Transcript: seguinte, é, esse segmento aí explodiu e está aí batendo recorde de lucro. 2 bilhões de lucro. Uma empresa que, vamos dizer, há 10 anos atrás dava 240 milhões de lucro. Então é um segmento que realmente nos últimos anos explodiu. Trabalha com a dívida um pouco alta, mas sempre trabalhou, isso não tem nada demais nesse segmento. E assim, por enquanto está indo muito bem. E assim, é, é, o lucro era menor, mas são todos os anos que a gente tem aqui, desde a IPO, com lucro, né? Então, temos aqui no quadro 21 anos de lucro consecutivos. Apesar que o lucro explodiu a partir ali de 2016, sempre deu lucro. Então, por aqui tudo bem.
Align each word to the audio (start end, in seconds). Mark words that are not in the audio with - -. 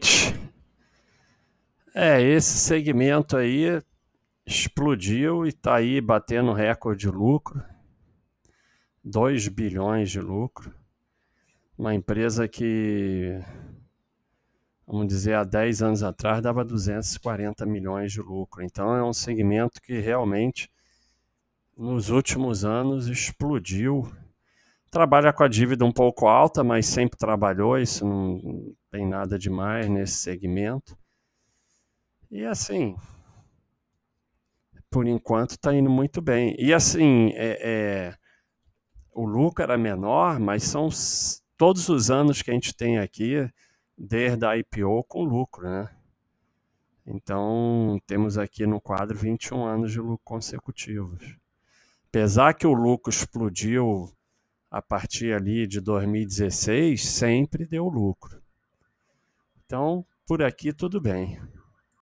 seguinte, 0.00 0.40
é, 1.94 2.20
esse 2.22 2.58
segmento 2.58 3.36
aí 3.36 3.80
explodiu 4.46 5.44
e 5.44 5.50
está 5.50 5.76
aí 5.76 6.00
batendo 6.00 6.52
recorde 6.52 7.02
de 7.02 7.10
lucro. 7.10 7.62
2 9.04 9.48
bilhões 9.48 10.10
de 10.10 10.20
lucro. 10.20 10.74
Uma 11.76 11.94
empresa 11.94 12.46
que, 12.46 13.40
vamos 14.86 15.06
dizer, 15.06 15.34
há 15.34 15.44
10 15.44 15.82
anos 15.82 16.02
atrás 16.02 16.42
dava 16.42 16.64
240 16.64 17.64
milhões 17.64 18.12
de 18.12 18.20
lucro. 18.20 18.62
Então 18.62 18.94
é 18.94 19.02
um 19.02 19.12
segmento 19.12 19.80
que 19.80 19.98
realmente 19.98 20.70
nos 21.76 22.10
últimos 22.10 22.64
anos 22.64 23.06
explodiu. 23.06 24.10
Trabalha 24.90 25.32
com 25.32 25.44
a 25.44 25.48
dívida 25.48 25.84
um 25.84 25.92
pouco 25.92 26.26
alta, 26.26 26.64
mas 26.64 26.86
sempre 26.86 27.16
trabalhou, 27.16 27.78
isso 27.78 28.04
não 28.04 28.74
tem 28.90 29.06
nada 29.06 29.38
demais 29.38 29.88
nesse 29.88 30.14
segmento. 30.14 30.98
E 32.30 32.44
assim, 32.44 32.96
por 34.90 35.06
enquanto 35.06 35.52
está 35.52 35.72
indo 35.72 35.88
muito 35.88 36.20
bem. 36.20 36.56
E 36.58 36.74
assim, 36.74 37.30
é, 37.34 37.58
é, 37.62 38.14
o 39.12 39.24
lucro 39.24 39.62
era 39.62 39.78
menor, 39.78 40.40
mas 40.40 40.64
são 40.64 40.88
todos 41.56 41.88
os 41.88 42.10
anos 42.10 42.42
que 42.42 42.50
a 42.50 42.54
gente 42.54 42.74
tem 42.74 42.98
aqui, 42.98 43.48
desde 43.96 44.44
a 44.44 44.56
IPO, 44.56 45.04
com 45.04 45.22
lucro, 45.22 45.68
né? 45.68 45.88
Então, 47.06 48.00
temos 48.06 48.38
aqui 48.38 48.66
no 48.66 48.80
quadro 48.80 49.16
21 49.16 49.64
anos 49.64 49.92
de 49.92 50.00
lucro 50.00 50.20
consecutivos. 50.24 51.36
Apesar 52.08 52.54
que 52.54 52.66
o 52.66 52.72
lucro 52.72 53.10
explodiu 53.10 54.12
a 54.70 54.80
partir 54.80 55.32
ali 55.34 55.66
de 55.66 55.80
2016, 55.80 57.04
sempre 57.04 57.66
deu 57.66 57.88
lucro. 57.88 58.40
Então, 59.66 60.06
por 60.26 60.42
aqui 60.42 60.72
tudo 60.72 61.00
bem. 61.00 61.40